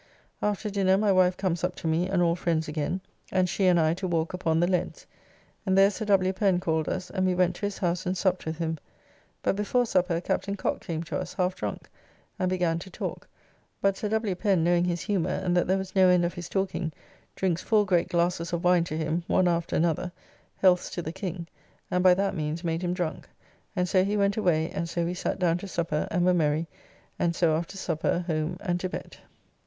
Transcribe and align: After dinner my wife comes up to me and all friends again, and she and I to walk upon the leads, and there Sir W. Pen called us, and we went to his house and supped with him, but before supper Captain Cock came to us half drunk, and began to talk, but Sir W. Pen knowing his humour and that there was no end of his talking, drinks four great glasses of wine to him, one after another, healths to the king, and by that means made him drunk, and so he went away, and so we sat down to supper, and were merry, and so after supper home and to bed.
After 0.41 0.71
dinner 0.71 0.97
my 0.97 1.11
wife 1.11 1.37
comes 1.37 1.63
up 1.63 1.75
to 1.75 1.87
me 1.87 2.09
and 2.09 2.23
all 2.23 2.35
friends 2.35 2.67
again, 2.67 3.01
and 3.31 3.47
she 3.47 3.67
and 3.67 3.79
I 3.79 3.93
to 3.93 4.07
walk 4.07 4.33
upon 4.33 4.59
the 4.59 4.65
leads, 4.65 5.05
and 5.63 5.77
there 5.77 5.91
Sir 5.91 6.05
W. 6.05 6.33
Pen 6.33 6.59
called 6.59 6.89
us, 6.89 7.11
and 7.11 7.23
we 7.23 7.35
went 7.35 7.53
to 7.57 7.67
his 7.67 7.77
house 7.77 8.07
and 8.07 8.17
supped 8.17 8.47
with 8.47 8.57
him, 8.57 8.79
but 9.43 9.55
before 9.55 9.85
supper 9.85 10.19
Captain 10.19 10.55
Cock 10.55 10.81
came 10.83 11.03
to 11.03 11.19
us 11.19 11.35
half 11.35 11.53
drunk, 11.53 11.87
and 12.39 12.49
began 12.49 12.79
to 12.79 12.89
talk, 12.89 13.27
but 13.79 13.95
Sir 13.95 14.09
W. 14.09 14.33
Pen 14.33 14.63
knowing 14.63 14.85
his 14.85 15.01
humour 15.01 15.29
and 15.29 15.55
that 15.55 15.67
there 15.67 15.77
was 15.77 15.95
no 15.95 16.09
end 16.09 16.25
of 16.25 16.33
his 16.33 16.49
talking, 16.49 16.91
drinks 17.35 17.61
four 17.61 17.85
great 17.85 18.09
glasses 18.09 18.51
of 18.51 18.63
wine 18.63 18.85
to 18.85 18.97
him, 18.97 19.21
one 19.27 19.47
after 19.47 19.75
another, 19.75 20.11
healths 20.57 20.89
to 20.89 21.03
the 21.03 21.13
king, 21.13 21.45
and 21.91 22.03
by 22.03 22.15
that 22.15 22.35
means 22.35 22.63
made 22.63 22.81
him 22.81 22.95
drunk, 22.95 23.29
and 23.75 23.87
so 23.87 24.03
he 24.03 24.17
went 24.17 24.35
away, 24.35 24.67
and 24.71 24.89
so 24.89 25.05
we 25.05 25.13
sat 25.13 25.37
down 25.37 25.59
to 25.59 25.67
supper, 25.67 26.07
and 26.09 26.25
were 26.25 26.33
merry, 26.33 26.65
and 27.19 27.35
so 27.35 27.55
after 27.55 27.77
supper 27.77 28.23
home 28.27 28.57
and 28.61 28.79
to 28.79 28.89
bed. 28.89 29.15